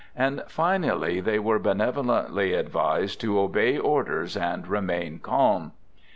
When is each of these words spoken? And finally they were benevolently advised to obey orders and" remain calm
And 0.15 0.43
finally 0.47 1.19
they 1.19 1.37
were 1.37 1.59
benevolently 1.59 2.55
advised 2.55 3.21
to 3.21 3.39
obey 3.39 3.77
orders 3.77 4.35
and" 4.35 4.67
remain 4.67 5.19
calm 5.19 5.73